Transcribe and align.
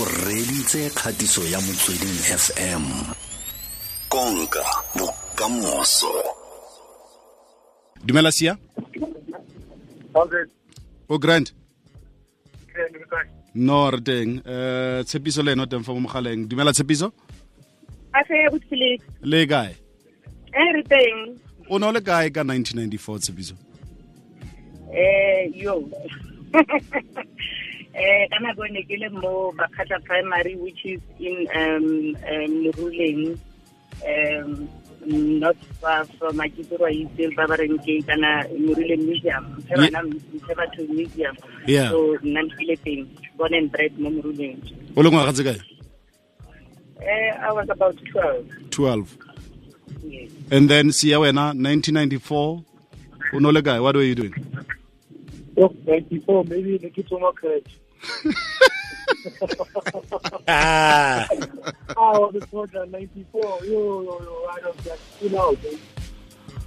o 0.00 0.04
reditse 0.26 0.90
kgatiso 0.90 1.42
ya 1.44 1.60
motsweding 1.60 2.18
fm 2.44 2.84
konka 4.08 4.64
bokamoso. 4.98 6.12
Dumela 8.04 8.32
sia? 8.32 8.58
O 11.08 11.18
grand? 11.18 11.52
No 13.54 13.90
re 13.90 14.00
teng. 14.00 14.42
Um 14.46 15.04
tshepiso 15.04 15.42
le 15.42 15.52
eno 15.52 15.66
teng 15.66 15.84
fa 15.84 15.92
mo 15.92 16.00
mogaleng. 16.00 16.48
Dumela 16.48 16.72
tshepiso? 16.72 17.12
Le 19.22 19.46
kae? 19.46 19.76
Re 20.74 20.82
teng. 20.82 21.38
O 21.68 21.78
ne 21.78 21.86
o 21.86 21.92
le 21.92 22.00
kae 22.00 22.30
ka 22.30 22.42
1994 22.42 23.18
tshepiso? 23.18 23.54
Eh 24.92 25.50
yo 25.54 25.88
eh 27.94 28.26
ka 28.30 28.38
nako 28.42 28.66
ne 28.74 28.82
ke 28.82 28.96
le 28.98 29.08
mo 29.08 29.54
Bakata 29.54 30.02
primary 30.04 30.56
which 30.56 30.82
is 30.84 31.00
in 31.18 31.46
um 31.54 31.86
um 32.26 32.52
Leruleng 32.66 33.38
um 34.02 34.68
not 35.06 35.56
far 35.80 36.04
from 36.18 36.42
Akitorwa 36.42 36.90
East 36.90 37.36
ba 37.36 37.46
ba 37.46 37.54
reng 37.54 37.78
ke 37.86 38.02
kana 38.02 38.42
Leruleng 38.50 39.06
museum 39.06 39.44
se 39.70 40.52
batho 40.58 40.82
museum. 40.90 41.36
Yeah. 41.66 41.90
so 41.90 42.18
nna 42.26 42.42
ke 42.58 42.74
teng 42.82 43.06
born 43.38 43.54
and 43.54 43.70
bred 43.70 43.94
mo 43.98 44.10
Leruleng. 44.10 44.58
O 44.96 45.02
le 45.02 45.10
tse 45.32 45.46
kae? 45.46 45.60
Eh 46.98 47.30
I 47.30 47.52
was 47.52 47.70
about 47.70 47.94
12 48.10 48.70
12 48.70 49.18
yes. 50.02 50.30
And 50.50 50.66
then 50.68 50.90
siya 50.90 51.22
wena 51.22 51.54
1994 51.54 52.34
o 52.34 53.38
ne 53.38 53.50
le 53.54 53.62
kae? 53.62 53.78
What 53.78 53.94
were 53.94 54.02
you 54.02 54.18
doing 54.18 54.34
Oh, 55.58 55.74
94, 55.86 56.44
maybe 56.44 56.78
the 56.78 56.90
kids 56.90 57.10
were 57.10 57.20
not 57.20 57.36
correct. 57.36 57.68
ah. 60.48 61.26
I 61.96 62.18
was 62.18 62.34
a 62.42 62.46
soldier, 62.48 62.86
94. 62.86 63.42
Yo, 63.42 63.70
yo, 64.02 64.02
yo, 64.20 64.46
I 64.50 64.66
was 64.66 64.86
like, 64.86 64.98
you 65.20 65.30
know, 65.30 65.56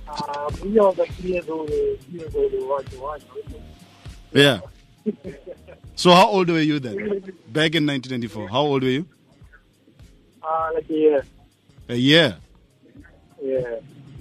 uh, 0.08 0.50
we 0.64 0.80
all 0.80 0.94
like 0.94 1.12
three 1.16 1.34
years 1.34 1.50
old, 1.50 1.67
three 1.67 2.20
years 2.20 2.34
old, 2.36 2.53
watch, 2.70 2.94
watch. 2.95 3.22
yeah 4.34 4.59
so 5.95 6.12
how 6.12 6.28
old 6.28 6.50
were 6.50 6.59
you 6.59 6.80
then 6.80 6.95
back 7.47 7.75
in 7.75 7.86
1994 7.88 8.50
how 8.50 8.59
old 8.62 8.84
were 8.84 8.90
you 8.90 9.06
Uh, 10.44 10.69
like, 10.75 10.86
yeah, 10.90 11.22
a 11.90 11.95
year 11.95 12.38
yeah. 13.42 13.75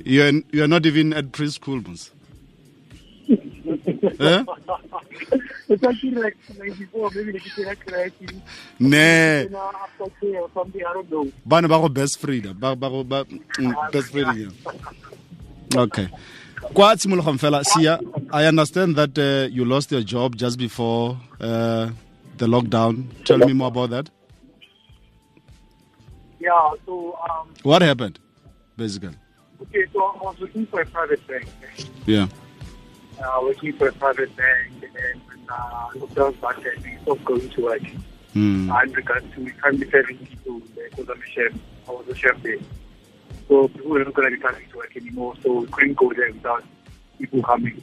you're, 0.04 0.32
you're 0.52 0.69
not 0.69 0.86
even 0.86 1.12
at 1.12 1.26
preschool 1.32 1.84
Mos. 1.86 2.10
It's 5.68 5.82
actually 5.82 6.10
like 6.12 6.36
94, 6.58 7.10
maybe 7.14 7.32
the 7.32 7.40
kids 7.40 7.56
were 7.56 7.64
not 7.64 7.80
correct. 7.80 8.14
You 8.20 8.28
after 9.56 10.10
care 10.20 10.40
or 10.42 10.50
something, 10.54 10.82
I 10.84 10.92
don't 10.94 11.10
know. 11.10 11.32
bana 11.44 11.68
ba 11.68 11.78
go 11.80 11.88
best 11.88 12.18
frida 12.20 12.54
ba 12.54 12.74
ba 12.76 12.88
go 12.90 13.02
ba 13.04 13.24
mm, 13.58 13.74
best 13.92 14.10
frida 14.12 14.32
yeah. 14.34 15.82
okay 15.82 16.08
kwa 16.74 16.96
tshimologong 16.96 17.38
fela 17.38 17.64
sia 17.64 17.98
i 18.32 18.46
understand 18.46 18.96
that 18.96 19.18
uh, 19.18 19.46
you 19.56 19.64
lost 19.64 19.92
your 19.92 20.02
job 20.02 20.34
just 20.36 20.58
before 20.58 21.16
uh, 21.40 21.90
the 22.38 22.46
lockdown 22.46 23.04
tell 23.24 23.38
me 23.38 23.52
more 23.52 23.68
about 23.68 23.90
that 23.90 24.10
Yeah, 26.38 26.70
so, 26.86 27.16
um, 27.28 27.48
what 27.62 27.82
happened 27.82 28.18
basically 28.76 29.16
okay, 29.62 29.84
so 29.92 29.98
I 30.04 30.24
was 30.24 30.36
looking 30.40 30.66
for 30.66 30.80
a 30.80 30.86
private 30.86 31.26
bank. 31.26 31.46
yeah 32.06 32.26
working 33.42 33.72
for 33.75 33.89
a 33.89 33.92
private 33.92 34.34
bank, 34.36 34.72
and 34.83 35.20
uh, 35.48 35.89
lockdown 35.95 36.36
started, 36.39 36.83
we 36.84 36.97
stopped 37.03 37.25
going 37.25 37.48
to 37.48 37.61
work. 37.62 37.83
mm. 38.34 38.97
regards 38.97 39.27
to 39.34 39.45
we 39.45 39.50
can't 39.50 39.81
be 39.81 39.91
serving 39.91 40.19
people 40.19 40.61
because 40.75 41.09
I'm 41.09 41.22
a 41.22 41.27
chef. 41.27 41.53
I 41.89 41.92
was 41.92 42.09
a 42.09 42.14
chef 42.14 42.42
there. 42.42 42.59
So 43.48 43.69
people 43.69 43.91
were 43.91 44.05
not 44.05 44.14
going 44.14 44.31
to 44.31 44.37
be 44.37 44.42
coming 44.42 44.69
to 44.70 44.77
work 44.77 44.97
anymore, 44.97 45.34
so 45.42 45.61
we 45.61 45.67
couldn't 45.69 45.97
go 45.97 46.12
there 46.12 46.33
without 46.33 46.64
people 47.19 47.43
coming. 47.43 47.81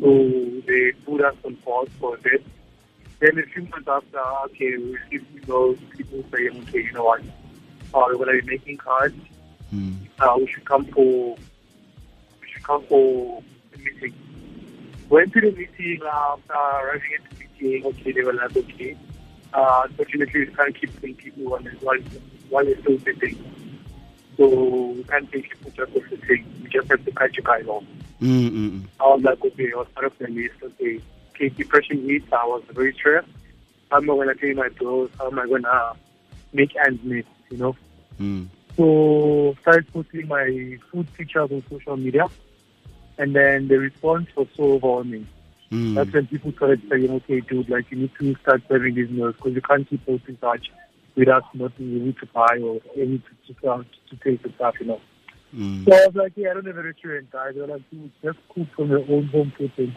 So 0.00 0.62
they 0.66 0.92
put 1.04 1.22
us 1.22 1.36
on 1.44 1.56
pause 1.56 1.88
for 1.98 2.16
a 2.16 2.18
bit. 2.18 2.44
Then 3.20 3.38
a 3.38 3.42
few 3.42 3.62
months 3.66 3.86
after, 3.86 4.18
okay, 4.46 4.76
we 4.78 4.96
received 5.10 5.30
know, 5.50 5.76
people 5.96 6.24
saying, 6.32 6.64
okay, 6.68 6.84
you 6.84 6.92
know 6.92 7.04
what, 7.04 7.20
uh, 7.92 8.04
we're 8.08 8.16
going 8.16 8.40
to 8.40 8.46
be 8.46 8.56
making 8.56 8.78
cards. 8.78 9.14
Mm. 9.74 9.96
Uh, 10.18 10.34
we 10.38 10.46
should 10.46 10.64
come 10.64 10.86
for, 10.86 11.36
we 12.40 12.48
should 12.52 12.62
come 12.62 12.82
for 12.84 13.42
a 13.74 13.78
meeting. 13.78 14.14
Went 15.10 15.32
to 15.32 15.40
the 15.40 15.50
meeting, 15.50 16.00
uh, 16.02 16.36
after 16.36 16.52
arriving 16.52 17.10
at 17.18 17.30
the 17.30 17.44
meeting, 17.60 17.84
okay, 17.86 18.12
they 18.12 18.22
were 18.22 18.32
like, 18.32 18.56
okay, 18.56 18.96
uh, 19.52 19.82
unfortunately, 19.84 20.40
we 20.40 20.46
can't 20.46 20.80
keep 20.80 21.02
paying 21.02 21.14
people 21.16 21.44
while, 21.50 21.60
while, 21.80 21.98
while 22.48 22.64
they're 22.64 22.80
still 22.80 22.98
sitting. 23.00 23.36
So 24.36 24.46
we 24.96 25.02
can't 25.04 25.30
pay 25.30 25.42
people 25.42 25.72
just 25.72 25.92
for 25.92 26.08
sitting. 26.08 26.46
We 26.62 26.70
just 26.70 26.88
have 26.88 27.04
to 27.04 27.10
cut 27.10 27.36
you 27.36 27.42
guys 27.42 27.66
off. 27.66 27.82
Mm, 28.20 28.50
mm, 28.50 28.70
mm. 28.70 28.84
I 29.00 29.04
was 29.08 29.22
like, 29.22 29.44
okay, 29.44 29.72
I 29.72 29.78
was 29.78 29.88
part 29.94 30.06
of 30.06 30.16
the 30.18 30.28
list. 30.28 30.54
Okay, 30.62 31.00
okay 31.34 31.48
depression 31.48 32.08
hits. 32.08 32.32
I 32.32 32.46
was 32.46 32.62
very 32.70 32.94
stressed. 32.94 33.28
How 33.90 33.96
am 33.96 34.04
I 34.04 34.14
going 34.14 34.28
to 34.28 34.34
pay 34.36 34.52
my 34.52 34.68
bills? 34.68 35.10
How 35.18 35.26
am 35.26 35.38
I 35.40 35.46
going 35.46 35.62
to 35.62 35.96
make 36.52 36.76
ends 36.86 37.02
meet, 37.02 37.26
you 37.50 37.56
know? 37.56 37.76
Mm. 38.20 38.46
So 38.76 39.56
started 39.62 39.92
posting 39.92 40.28
my 40.28 40.78
food 40.90 41.12
pictures 41.14 41.50
on 41.50 41.64
social 41.68 41.96
media. 41.96 42.26
And 43.20 43.36
then 43.36 43.68
the 43.68 43.78
response 43.78 44.28
was 44.34 44.48
so 44.56 44.72
overwhelming. 44.72 45.28
Mm. 45.70 45.94
That's 45.94 46.10
when 46.10 46.26
people 46.26 46.52
started 46.52 46.80
saying, 46.88 47.10
okay, 47.10 47.40
dude, 47.40 47.68
like 47.68 47.90
you 47.90 47.98
need 47.98 48.12
to 48.18 48.34
start 48.36 48.62
serving 48.66 48.94
these 48.94 49.10
meals 49.10 49.36
because 49.36 49.52
you 49.52 49.60
can't 49.60 49.88
keep 49.88 50.04
posting 50.06 50.38
such 50.40 50.70
without 51.16 51.44
not 51.54 51.76
being 51.76 52.00
able 52.00 52.18
to 52.18 52.26
buy 52.32 52.58
or 52.62 52.80
any 52.96 53.18
to, 53.46 53.54
to, 53.54 53.70
uh, 53.70 53.82
to 54.08 54.16
take 54.24 54.42
the 54.42 54.50
stuff, 54.56 54.74
you 54.80 54.86
know. 54.86 55.00
Mm. 55.54 55.84
So 55.84 55.94
I 55.94 56.06
was 56.06 56.14
like, 56.14 56.32
yeah, 56.34 56.52
I 56.52 56.54
don't 56.54 56.66
have 56.66 56.78
a 56.78 56.82
restaurant, 56.82 57.30
guys. 57.30 57.54
They 57.54 57.60
were 57.60 57.66
like, 57.66 57.90
dude, 57.90 58.10
just 58.24 58.38
cook 58.54 58.68
from 58.74 58.88
your 58.88 59.04
own 59.10 59.26
home 59.26 59.52
kitchen. 59.58 59.94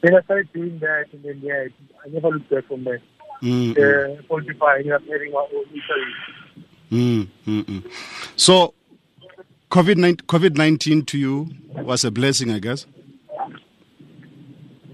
Then 0.00 0.14
I 0.14 0.22
started 0.22 0.52
doing 0.52 0.78
that, 0.78 1.06
and 1.12 1.24
then, 1.24 1.40
yeah, 1.42 1.64
I 2.04 2.08
never 2.08 2.28
looked 2.28 2.50
back 2.50 2.66
from 2.68 2.84
there. 2.84 3.00
Mm, 3.42 3.74
mm, 3.74 4.18
Uh, 4.18 4.22
Spotify, 4.22 4.68
I 4.68 4.76
ended 4.76 4.92
up 4.92 5.02
having 5.10 5.32
my 5.32 5.46
own 5.54 5.64
eatery. 5.74 6.12
mm, 6.92 7.28
mm, 7.46 7.64
mm. 7.64 7.90
so 8.36 8.74
covid 9.74 9.98
covid 10.26 10.56
19 10.56 11.04
to 11.04 11.18
you 11.18 11.48
was 11.74 12.04
a 12.04 12.10
blessing 12.10 12.50
i 12.50 12.58
guess 12.60 12.86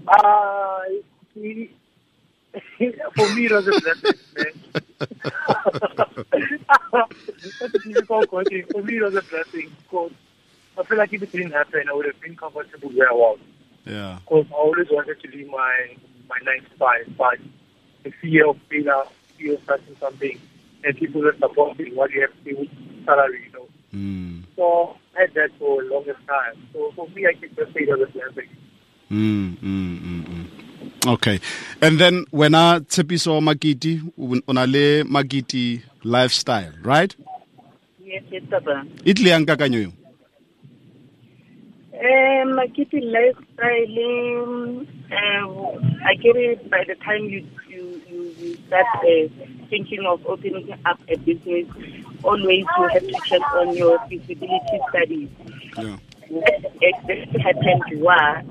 Uh, 0.07 0.81
for 3.15 3.29
me, 3.29 3.45
it 3.45 3.51
was 3.51 3.67
a 3.67 3.73
blessing. 3.79 4.17
That's 7.59 7.75
a 7.75 7.79
difficult 7.79 8.27
question. 8.27 8.65
For 8.71 8.81
me, 8.83 8.97
it 8.97 9.03
was 9.03 9.15
a 9.15 9.21
blessing 9.21 9.71
because 9.83 10.11
I 10.77 10.83
feel 10.83 10.97
like 10.97 11.13
if 11.13 11.21
it 11.23 11.31
didn't 11.31 11.51
happen, 11.51 11.83
I 11.89 11.93
would 11.93 12.07
have 12.07 12.19
been 12.19 12.35
comfortable 12.35 12.89
where 12.89 13.09
I 13.09 13.13
was. 13.13 13.39
yeah 13.85 14.17
Because 14.25 14.47
I 14.51 14.55
always 14.55 14.87
wanted 14.89 15.21
to 15.21 15.27
leave 15.29 15.47
my 15.49 15.95
my 16.27 16.37
nine 16.43 16.63
to 16.69 16.77
five, 16.77 17.07
but 17.17 17.39
the 18.03 18.11
fear 18.21 18.49
of 18.49 18.57
failure, 18.69 19.03
fear 19.37 19.53
of 19.53 19.63
starting 19.63 19.95
something, 19.99 20.41
and 20.83 20.97
people 20.97 21.25
are 21.25 21.37
supporting 21.37 21.95
what 21.95 22.11
you 22.11 22.21
have 22.21 22.33
to 22.43 22.43
do, 22.43 22.67
salary, 23.05 23.43
you 23.45 23.51
know. 23.53 23.67
mm. 23.93 24.43
So 24.57 24.97
I 25.17 25.21
had 25.21 25.33
that 25.35 25.51
for 25.57 25.81
a 25.83 25.85
longest 25.85 26.10
time. 26.27 26.55
So 26.73 26.91
for 26.95 27.07
me, 27.09 27.25
I 27.27 27.33
can 27.33 27.49
just 27.55 27.73
say 27.73 27.81
it 27.81 27.89
was 27.89 28.07
a 28.07 28.11
blessing. 28.11 28.49
Mm, 29.11 29.57
mm, 29.61 29.99
mm, 29.99 30.23
mm. 30.23 30.45
okay 31.07 31.39
and 31.81 31.99
then 31.99 32.25
wena 32.31 32.79
tshepiso 32.79 33.41
makiti 33.41 34.01
o 34.47 34.53
na 34.53 34.65
le 34.65 35.03
makiti 35.03 35.81
lifestyle 36.03 36.71
right 36.83 37.15
yes 38.05 38.23
yes 38.31 38.43
e 39.05 39.13
tlile 39.13 39.29
yang 39.29 39.45
kakanyo 39.45 39.79
eo 39.81 39.91
Um, 42.01 42.57
Makiti 42.57 42.99
lifestyle, 42.99 43.97
um, 44.43 44.87
uh, 45.11 46.07
I 46.09 46.15
get 46.15 46.35
it 46.35 46.67
by 46.71 46.83
the 46.87 46.95
time 46.95 47.25
you, 47.25 47.45
you, 47.69 48.01
you, 48.09 48.35
you 48.39 48.57
start 48.65 48.87
uh, 49.05 49.29
thinking 49.69 50.03
of 50.07 50.25
opening 50.25 50.73
up 50.83 50.99
a 51.07 51.15
business, 51.17 51.67
always 52.23 52.65
you 52.77 52.87
have 52.93 53.05
to 53.05 53.13
check 53.29 53.41
on 53.53 53.77
your 53.77 53.99
feasibility 54.09 54.79
studies. 54.89 55.29
yeah. 55.77 55.97
Exactly 56.31 57.41
happened 57.41 57.83
was, 57.99 58.45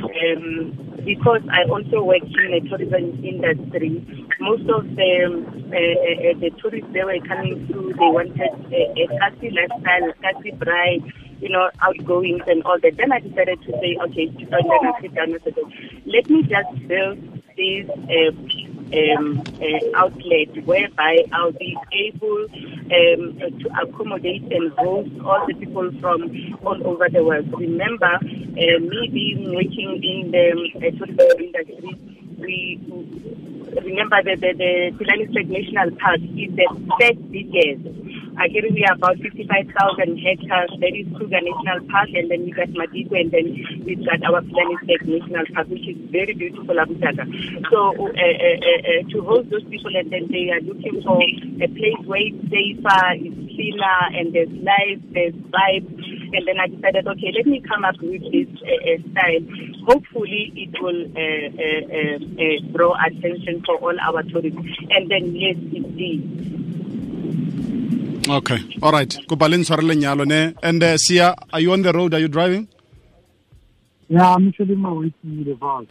um, 0.00 0.72
because 1.04 1.42
I 1.52 1.68
also 1.68 2.02
work 2.02 2.22
in 2.24 2.50
the 2.50 2.60
tourism 2.68 3.22
industry, 3.22 4.00
most 4.40 4.64
of 4.70 4.88
the, 4.96 5.44
uh, 5.68 5.76
uh, 5.76 6.40
the 6.40 6.50
tourists 6.56 6.88
they 6.94 7.04
were 7.04 7.20
coming 7.28 7.66
through, 7.68 7.92
they 7.92 8.08
wanted 8.08 8.40
a, 8.40 9.06
classy 9.18 9.52
lifestyle, 9.52 10.12
classy 10.20 10.50
bride, 10.52 11.04
you 11.40 11.50
know, 11.50 11.68
outgoings 11.82 12.42
and 12.46 12.62
all 12.64 12.78
that. 12.80 12.96
Then 12.96 13.12
I 13.12 13.20
decided 13.20 13.60
to 13.62 13.72
say, 13.72 13.98
okay, 14.08 14.32
let 16.06 16.30
me 16.30 16.42
just 16.42 16.88
build 16.88 17.18
this 17.56 17.88
uh, 17.88 18.32
um, 18.92 19.42
uh, 19.60 19.98
outlet 19.98 20.64
whereby 20.64 21.18
I'll 21.32 21.52
be 21.52 21.76
able 21.92 22.46
um, 22.86 23.38
to 23.60 23.70
accommodate 23.82 24.42
and 24.52 24.72
host 24.72 25.10
all 25.24 25.46
the 25.46 25.54
people 25.54 25.90
from 26.00 26.30
all 26.64 26.86
over 26.86 27.08
the 27.08 27.24
world. 27.24 27.52
Remember, 27.52 28.14
uh, 28.14 28.78
me 28.80 29.10
being 29.12 29.54
working 29.54 30.00
in 30.02 30.30
the 30.30 30.90
tourism 30.98 31.38
industry, 31.38 31.98
we 32.38 32.80
remember 33.82 34.22
the, 34.22 34.36
the, 34.36 34.52
the 34.56 35.26
State 35.32 35.48
National 35.48 35.90
Park 35.98 36.20
is 36.20 36.54
the 36.54 36.66
third 37.00 37.32
biggest. 37.32 38.05
Again, 38.36 38.68
we 38.74 38.84
are 38.84 38.94
about 38.94 39.16
55,000 39.16 39.72
hectares. 40.20 40.70
That 40.80 40.92
is 40.92 41.08
Kruger 41.16 41.40
National 41.40 41.80
Park, 41.88 42.12
and 42.12 42.30
then 42.30 42.44
we 42.44 42.52
got 42.52 42.68
Madikwe, 42.68 43.16
and 43.24 43.30
then 43.32 43.46
we've 43.88 44.04
got 44.04 44.20
our 44.28 44.44
Pilanesberg 44.44 45.08
National 45.08 45.46
Park, 45.56 45.68
which 45.72 45.88
is 45.88 45.96
very 46.12 46.34
beautiful, 46.34 46.76
Abutaka. 46.76 47.24
So, 47.72 47.96
uh, 47.96 48.12
uh, 48.12 48.58
uh, 48.60 48.80
uh, 48.84 49.00
to 49.08 49.16
host 49.24 49.48
those 49.48 49.64
people, 49.64 49.88
and 49.96 50.12
then 50.12 50.28
they 50.28 50.52
are 50.52 50.60
looking 50.60 51.00
for 51.00 51.16
a 51.16 51.68
place 51.80 52.00
where 52.04 52.20
it's 52.28 52.44
safer, 52.52 53.04
it's 53.24 53.40
cleaner, 53.56 54.00
and 54.12 54.36
there's 54.36 54.52
life, 54.60 55.00
there's 55.16 55.34
vibe. 55.48 55.88
And 56.36 56.44
then 56.44 56.60
I 56.60 56.66
decided, 56.68 57.08
okay, 57.08 57.32
let 57.32 57.46
me 57.46 57.64
come 57.64 57.84
up 57.88 57.96
with 58.02 58.20
this 58.20 58.52
uh, 58.60 58.68
uh, 58.68 59.00
style. 59.16 59.44
Hopefully, 59.88 60.52
it 60.60 60.76
will 60.76 61.08
uh, 61.16 61.48
uh, 61.56 61.82
uh, 61.88 62.18
uh, 62.20 62.76
draw 62.76 62.92
attention 63.00 63.62
for 63.64 63.76
all 63.80 63.96
our 63.96 64.22
tourists. 64.24 64.60
And 64.90 65.08
then, 65.10 65.32
yes, 65.34 65.56
it 65.72 65.96
did. 65.96 66.65
Okay. 68.28 68.58
All 68.82 68.92
right. 68.92 69.08
Kopa 69.28 69.48
le 69.48 69.56
lenyalo 69.58 70.26
ne? 70.26 70.54
And 70.62 70.82
uh, 70.82 70.96
sia 70.98 71.34
are 71.52 71.60
you 71.60 71.72
on 71.72 71.82
the 71.82 71.92
road? 71.92 72.14
Are 72.14 72.20
you 72.20 72.28
driving? 72.28 72.68
Yeah, 74.08 74.34
I'm 74.34 74.48
actually 74.48 74.76
my 74.76 74.92
way 74.92 75.10
to 75.10 75.44
the 75.44 75.54
bus 75.54 75.86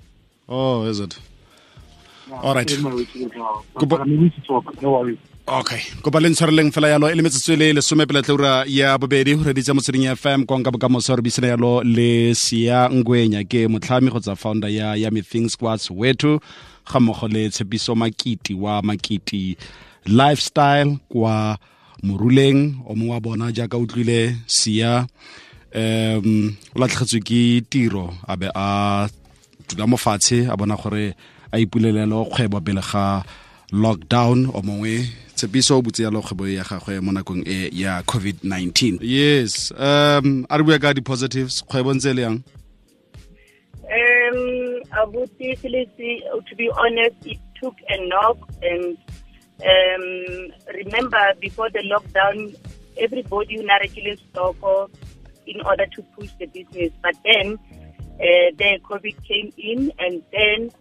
oh 0.48 0.86
is 0.86 1.00
it? 1.00 1.18
Yeah, 2.30 2.40
All 2.42 2.56
right. 2.56 2.70
Okay. 5.48 5.82
Kopa 6.02 6.20
le 6.22 6.30
ntshwareleng 6.30 6.72
fela 6.72 6.90
yalo 6.90 7.10
e 7.10 7.16
le 7.16 7.22
metsotso 7.22 7.56
le 7.56 7.74
lesome 7.74 8.08
pele 8.08 8.22
tleura 8.22 8.66
ya 8.68 8.98
bobedi. 8.98 9.36
Go 9.36 9.44
reditse 9.44 9.74
motsweding 9.74 10.10
fm 10.16 10.46
konka 10.46 10.72
bokamoso 10.72 11.16
re 11.16 11.22
buisana 11.22 11.48
yalo 11.48 11.84
le 11.84 12.34
sia 12.34 12.90
ngwenya. 12.90 13.44
Ke 13.48 13.68
motlhami 13.68 14.10
kgotsa 14.10 14.36
founder 14.36 14.70
ya 14.70 14.96
ya 14.96 15.12
things 15.22 15.54
squads 15.54 15.92
wetu 15.92 16.40
ga 16.92 17.00
mmogo 17.00 17.28
le 17.28 17.50
tshepiso 17.50 17.96
makiti 17.96 18.54
wa 18.54 18.82
makiti 18.82 19.56
lifestyle 20.06 20.98
kwa 21.10 21.58
moruleng 22.03 22.75
o 22.86 22.95
mongwe 22.95 23.13
wa 23.13 23.19
bona 23.19 23.51
jaaka 23.51 23.77
o 23.77 23.86
tlwile 23.86 24.36
sia 24.47 25.07
um 25.75 26.56
o 26.75 26.80
latlhegetswe 26.80 27.19
ke 27.19 27.62
tiro 27.69 28.13
a 28.27 28.36
be 28.38 28.47
a 28.56 29.07
dula 29.69 29.88
mo 29.88 29.97
fatshe 29.97 30.47
a 30.50 30.57
bona 30.57 30.75
gore 30.75 31.15
a 31.51 31.59
ipulelelo 31.59 32.25
kgwebo 32.25 32.62
pele 32.62 32.81
ga 32.81 33.24
lockdown 33.71 34.50
o 34.53 34.62
mongwe 34.62 35.07
tshepiso 35.36 35.77
o 35.77 35.81
butse 35.81 36.03
yalo 36.03 36.21
kgwebo 36.21 36.47
ya 36.47 36.63
gagwe 36.63 37.00
mo 37.00 37.12
nakong 37.12 37.44
e 37.47 37.69
ya 37.74 38.01
covid-19 38.01 39.00
yes 39.01 39.71
um 39.77 40.45
a 40.50 40.57
re 40.57 40.63
bua 40.63 40.80
ka 40.80 40.94
di-positives 40.94 41.63
kgwebo 41.63 41.94
ntse 41.94 42.13
le 42.13 42.21
yang 42.21 42.39
Um, 43.86 44.81
Abuti 44.98 45.56
to 45.62 46.56
be 46.56 46.71
honest, 46.75 47.15
it 47.25 47.38
took 47.62 47.75
a 47.88 48.07
knock. 48.07 48.38
And 48.63 48.98
um, 49.62 50.52
remember, 50.74 51.34
before 51.40 51.69
the 51.69 51.80
lockdown, 51.80 52.56
everybody 52.98 53.57
narrowly 53.57 54.19
stock 54.31 54.56
in 55.48 55.62
order 55.62 55.86
to 55.86 56.02
push 56.18 56.30
the 56.40 56.46
business. 56.48 56.92
But 57.02 57.16
then 57.24 57.57
uh, 58.16 58.52
the 58.57 58.80
COVID 58.84 59.24
came 59.25 59.54
in, 59.57 59.92
and 60.00 60.24
then 60.31 60.72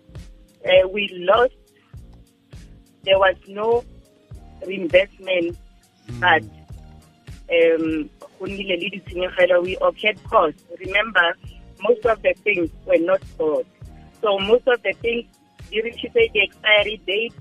uh, 0.64 0.88
we 0.88 1.08
lost. 1.12 1.54
There 3.04 3.18
was 3.18 3.36
no 3.46 3.84
reinvestment, 4.66 5.58
but 6.18 6.42
um, 6.42 8.10
go 8.38 8.46
nnile 8.46 8.80
le 8.80 8.90
ditshenyegelo, 8.90 9.62
we 9.62 9.76
okayed 9.76 10.22
costs. 10.24 10.64
Remember, 10.80 11.36
most 11.82 12.04
of 12.06 12.22
the 12.22 12.34
things 12.42 12.70
were 12.86 12.98
not 12.98 13.22
stored. 13.34 13.66
So 14.22 14.38
most 14.38 14.66
of 14.66 14.82
the 14.82 14.92
things 15.02 15.26
say 15.70 16.30
the 16.32 16.40
expiry 16.40 17.00
date, 17.06 17.34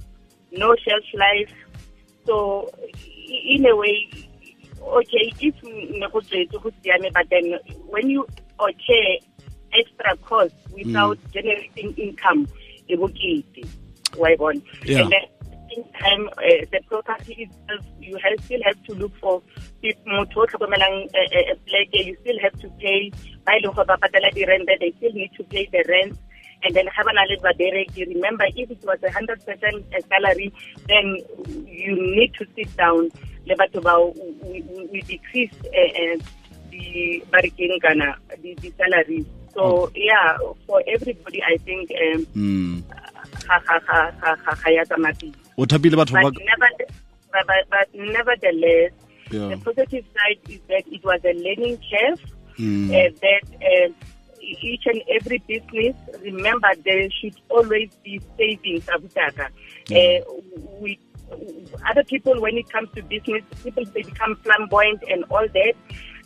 no 0.54 0.76
shelf 0.76 1.04
life. 1.14 1.54
So 2.26 2.70
in 3.28 3.66
a 3.66 3.76
way, 3.76 4.10
okay, 4.82 5.34
if 5.40 5.56
ne 5.64 6.08
go 6.12 6.20
tswetse 6.20 6.62
go 6.62 6.72
siame, 6.82 7.12
but 7.14 7.28
then 7.30 7.60
when 7.88 8.10
you 8.10 8.28
okay 8.60 9.20
extra 9.74 10.16
cost 10.18 10.56
without 10.74 11.18
mm. 11.18 11.34
generating 11.34 11.94
income, 11.98 12.48
it 12.88 13.00
will 13.00 13.12
Wa 14.18 14.30
e 14.30 14.36
bona? 14.36 14.62
Yeah. 14.86 15.02
And 15.02 15.12
then 15.12 15.26
in 15.76 15.84
time 16.00 16.30
uh, 16.38 16.66
the 16.72 16.80
property 16.88 17.50
itself 17.50 17.86
you 18.00 18.18
have, 18.24 18.46
still 18.46 18.62
have 18.64 18.82
to 18.84 18.94
look 18.94 19.16
for 19.18 19.42
if 19.82 19.98
motho 20.06 20.44
o 20.44 20.46
tlhokomelang 20.46 20.98
uh, 21.20 21.30
uh, 21.38 21.54
a 21.54 21.56
pleke 21.68 22.00
you 22.08 22.16
still 22.22 22.40
have 22.46 22.56
to 22.64 22.70
pay 22.84 23.00
ba 23.46 23.58
e 23.58 23.62
leng 23.64 23.74
gore 23.78 23.88
ba 23.92 23.98
patela 24.04 24.30
di-rent 24.38 24.70
they 24.82 24.92
still 24.98 25.16
need 25.22 25.32
to 25.38 25.44
pay 25.54 25.66
the 25.74 25.84
rent 25.90 26.14
and 26.64 26.76
then 26.76 26.88
ba 27.06 27.12
na 27.14 27.24
le 27.30 27.38
babereki 27.46 28.08
remember 28.14 28.46
if 28.56 28.72
it 28.72 28.82
was 28.84 29.00
a 29.04 29.12
hundred 29.12 29.40
percent 29.46 29.84
salary 30.10 30.52
then 30.88 31.18
you 31.68 31.94
need 32.16 32.34
to 32.40 32.46
sit 32.56 32.70
down 32.78 33.10
le 33.46 33.56
batho 33.56 33.82
bao 33.82 34.14
we, 34.92 35.02
decrease 35.02 35.56
uh, 35.68 35.92
uh, 36.02 36.18
the 36.72 37.24
barikeng 37.32 37.80
kana 37.82 38.16
the, 38.42 38.54
the 38.64 38.72
salaries 38.78 39.26
so 39.54 39.92
yeah 39.96 40.38
for 40.68 40.82
everybody 40.88 41.44
i 41.44 41.58
think 41.68 41.92
um 42.04 42.26
mm. 42.36 42.74
ya 44.80 45.02
o 45.58 45.66
thapile 45.66 45.96
batho 46.02 46.14
ba 46.16 46.24
but, 46.24 46.38
never, 46.52 46.70
but, 47.34 47.46
but, 47.48 47.64
but 47.70 47.88
nevertheless, 47.94 48.92
Yeah. 49.32 49.50
the 49.50 49.58
positive 49.58 50.06
side 50.14 50.40
is 50.50 50.60
that 50.70 50.84
it 50.88 51.04
was 51.04 51.20
a 51.26 51.34
learning 51.34 51.78
curve. 51.90 52.22
Mm. 52.60 52.90
Uh, 52.94 53.10
that 53.22 53.44
uh, 53.66 53.90
each 54.44 54.86
and 54.86 55.02
every 55.10 55.40
business, 55.48 55.96
remember, 56.22 56.68
there 56.84 57.10
should 57.12 57.36
always 57.50 57.90
be 58.04 58.22
savings. 58.38 58.86
Abutaka. 58.86 59.48
Uh, 59.92 60.24
we, 60.80 61.00
other 61.90 62.04
people, 62.04 62.40
when 62.42 62.58
it 62.58 62.70
comes 62.70 62.90
to 62.96 63.04
business, 63.04 63.44
people 63.64 63.86
they 63.86 64.04
become 64.04 64.36
flamboyant 64.44 65.04
and 65.10 65.24
all 65.32 65.48
that. 65.48 65.74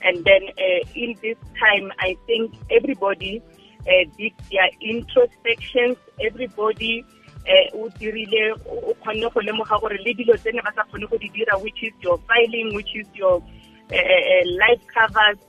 And 0.02 0.24
then 0.26 0.42
uh, 0.58 0.88
in 0.96 1.16
this 1.22 1.38
time, 1.60 1.92
I 2.00 2.16
think 2.28 2.54
everybody 2.72 3.42
uh, 3.82 4.10
did 4.18 4.34
their 4.52 4.70
introspections. 4.82 5.98
Everybody 6.20 7.06
uh, 7.48 7.78
o 7.78 7.90
dirile 8.00 8.56
o 8.68 8.94
kgonne 9.02 9.30
go 9.34 9.40
lemoga 9.42 9.80
gore 9.80 9.98
le 10.06 10.14
dilo 10.14 10.36
tsene 10.38 10.62
ba 10.64 10.72
sa 10.76 10.84
kgone 10.84 11.10
go 11.10 11.18
di 11.18 11.30
dira 11.30 11.58
which 11.60 11.82
is 11.84 11.94
your 12.02 12.20
filing 12.28 12.76
which 12.76 12.94
is 12.96 13.08
your 13.16 13.42
uh, 13.92 13.96
uh, 13.96 14.44
life 14.60 14.84
covers 14.94 15.40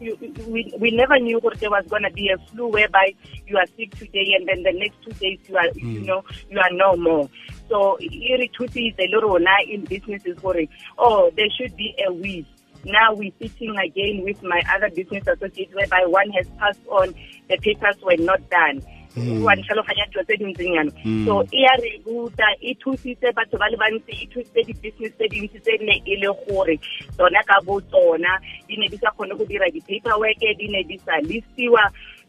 you, 0.00 0.16
we, 0.46 0.72
we 0.78 0.90
never 0.90 1.18
knew 1.18 1.40
that 1.40 1.58
there 1.60 1.70
was 1.70 1.86
going 1.86 2.02
to 2.02 2.10
be 2.10 2.28
a 2.28 2.38
flu 2.48 2.68
whereby 2.68 3.14
you 3.46 3.56
are 3.56 3.66
sick 3.76 3.94
today 3.96 4.34
and 4.38 4.48
then 4.48 4.62
the 4.62 4.72
next 4.72 5.02
two 5.02 5.12
days 5.12 5.38
you 5.48 5.56
are 5.56 5.66
you 5.74 6.00
mm. 6.00 6.06
know 6.06 6.24
you 6.50 6.58
are 6.58 6.72
no 6.72 6.96
more. 6.96 7.28
So 7.68 7.98
e 8.00 8.36
re 8.38 8.50
thusitse 8.58 9.10
le 9.10 9.20
rona 9.20 9.56
in 9.68 9.84
businesses 9.84 10.38
gore 10.38 10.66
oh 10.98 11.30
there 11.36 11.50
should 11.50 11.76
be 11.76 11.94
a 12.06 12.12
will 12.12 12.44
now 12.84 13.12
we're 13.12 13.32
sitting 13.40 13.76
again 13.76 14.22
with 14.22 14.42
my 14.42 14.62
other 14.74 14.88
business 14.90 15.26
associates 15.26 15.74
whereby 15.74 16.04
one 16.06 16.30
has 16.30 16.46
passed 16.58 16.86
on 16.88 17.14
the 17.48 17.56
papers 17.58 17.96
were 18.02 18.16
not 18.16 18.48
done 18.48 18.82
wa 19.16 19.54
ntlhaloganya 19.56 20.04
dilo 20.12 20.22
tse 20.24 20.36
dintseng 20.36 20.74
yana 20.76 20.92
so 21.26 21.40
e 21.52 21.60
ya 21.64 21.72
re 21.82 21.90
ruta 22.06 22.48
e 22.60 22.74
thusitse 22.74 23.32
batho 23.32 23.56
ba 23.58 23.68
le 23.72 23.76
bantsi 23.76 24.12
e 24.12 24.26
thusitse 24.32 24.60
di-business 24.66 25.12
tse 25.16 25.28
dintsi 25.28 25.58
tse 25.60 25.76
ne 25.80 25.96
e 26.04 26.16
le 26.20 26.28
gore 26.44 26.76
tsona 27.16 27.40
ka 27.48 27.56
bo 27.64 27.80
tsona 27.80 28.36
di 28.68 28.76
ne 28.76 28.88
di 28.88 28.96
sa 29.00 29.10
kgone 29.16 29.32
go 29.38 29.44
dira 29.48 29.64
di-paperwork 29.72 30.40
di 30.58 30.68
ne 30.68 30.82
di 30.84 30.98
sa 31.04 31.16
listiwa 31.24 31.80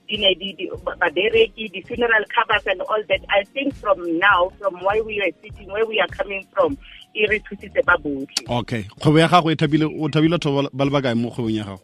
di 0.07 0.15
ne 0.17 0.31
di 0.39 0.53
di- 0.55 0.71
babereki 0.99 1.67
di-funeral 1.75 2.23
covers 2.31 2.63
and 2.71 2.79
all 2.87 3.03
that. 3.11 3.19
I 3.27 3.43
think 3.51 3.75
from 3.75 3.99
now 4.19 4.47
from 4.57 4.79
where 4.79 5.03
we 5.03 5.19
are 5.19 5.31
sitting 5.43 5.67
where 5.67 5.85
we 5.85 5.99
are 5.99 6.07
coming 6.07 6.47
from 6.55 6.77
e 7.13 7.27
re 7.27 7.39
thusitse 7.43 7.83
ba 7.83 7.97
botlhe. 7.99 8.47
Okay. 8.47 8.83
Kgwebo 9.03 9.19
ya 9.19 9.27
gago 9.27 9.51
e 9.51 9.55
thabile 9.55 9.83
o 9.85 10.07
thabile 10.07 10.39
batho 10.39 10.55
ba- 10.63 10.69
ba 10.71 10.85
le 10.85 10.91
bakae 10.91 11.15
mo 11.19 11.27
kgwebong 11.35 11.51
ya 11.59 11.63
gago 11.67 11.83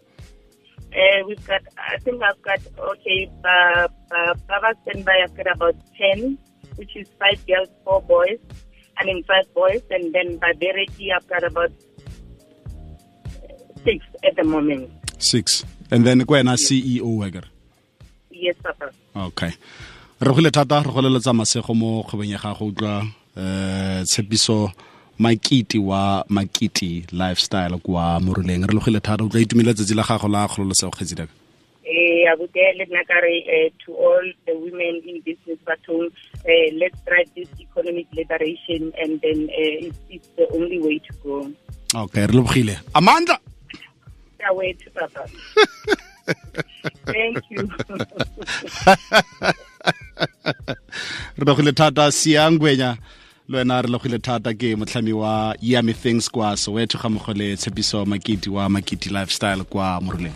Uh, 0.94 1.26
we've 1.28 1.46
got, 1.48 1.62
I 1.78 1.98
think 2.00 2.22
I've 2.22 2.42
got, 2.42 2.60
okay, 2.78 3.30
uh, 3.44 3.88
uh, 4.16 4.34
Baba 4.48 4.74
standby, 4.84 5.22
I've 5.24 5.36
got 5.36 5.48
about 5.56 5.76
10, 5.98 6.38
which 6.76 6.96
is 6.96 7.08
five 7.20 7.40
girls, 7.48 7.70
four 7.84 8.02
boys. 8.04 8.38
I 8.98 9.06
mean, 9.06 9.24
five 9.24 9.52
boys. 9.56 9.82
And 9.90 10.14
then 10.14 10.38
by 10.38 10.52
Bereki, 10.54 11.08
I've 11.16 11.28
got 11.28 11.44
about 11.44 11.72
six 13.84 14.06
at 14.24 14.36
the 14.36 14.44
moment. 14.44 14.90
six 15.20 15.64
and 15.92 16.06
then 16.06 16.26
ko 16.26 16.34
wena 16.34 16.56
ceo 16.58 17.32
kere 17.32 17.48
Yes, 18.32 18.56
Papa. 18.64 18.92
okay 19.16 19.52
re 20.20 20.32
gole 20.34 20.50
thata 20.52 20.84
re 20.84 20.92
goleletsa 20.92 21.34
masego 21.34 21.74
mo 21.76 22.04
kgwebong 22.04 22.32
ya 22.32 22.38
gago 22.40 22.66
utlwa 22.68 23.08
um 23.38 24.04
tshepiso 24.04 24.72
makiti 25.24 25.78
wa 25.90 26.26
makiti 26.36 26.92
lifestyle 27.12 27.78
kwa 27.86 28.20
moruleng 28.26 28.64
re 28.68 28.74
logile 28.74 29.00
thata 29.00 29.24
o 29.24 29.30
tla 29.30 29.40
itumela 29.40 29.74
tsatsi 29.74 29.94
la 29.96 30.04
gago 30.10 30.28
la 30.28 30.48
kgololosego 30.48 30.92
kgetsi 30.92 31.16
daka 31.16 31.34
Eh, 31.86 32.26
I 32.32 32.34
would 32.40 32.52
tell 32.54 32.74
Nakari, 32.96 33.38
uh, 33.46 33.70
to 33.86 33.94
all 33.94 34.24
the 34.48 34.56
women 34.56 35.02
in 35.06 35.20
business 35.22 35.60
baton, 35.66 36.08
uh, 36.08 36.70
let's 36.82 36.98
drive 37.06 37.30
this 37.36 37.50
economic 37.60 38.08
liberation 38.16 38.94
and 39.02 39.20
then 39.22 39.50
uh, 39.52 39.86
it's, 39.88 39.98
it's 40.10 40.28
the 40.38 40.48
only 40.56 40.80
way 40.82 40.98
to 41.00 41.14
go. 41.24 41.52
okay 41.96 42.26
re 42.26 42.34
lebogile 42.34 42.80
amandla 42.94 43.38
to 44.84 44.90
Papa. 44.92 45.28
Thank 47.06 47.44
you. 47.50 47.70
re 51.38 51.46
lebogile 51.46 51.72
thata 51.72 52.12
sia 52.12 52.52
ngwenya 52.52 52.98
le 53.50 53.58
wena 53.58 53.82
re 53.82 53.90
logile 53.90 54.20
thata 54.20 54.54
ke 54.54 54.76
motlhami 54.76 55.14
wa 55.14 55.56
yami 55.62 55.94
things 55.94 56.32
kwa 56.32 56.58
soweto 56.58 56.98
ga 56.98 57.10
mmogo 57.10 57.34
le 57.34 57.58
tshepiso 57.58 58.06
makiti 58.06 58.50
wa 58.50 58.70
makiti 58.70 59.10
lifestyle 59.10 59.64
kwa 59.64 60.02
moruleng 60.02 60.36